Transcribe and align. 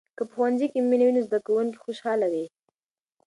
که 0.17 0.23
په 0.29 0.33
ښوونځي 0.35 0.67
کې 0.71 0.79
مینه 0.89 1.03
وي، 1.05 1.13
نو 1.15 1.21
زده 1.27 1.39
کوونکي 1.45 1.77
خوشحال 1.83 2.21
وي. 2.31 2.45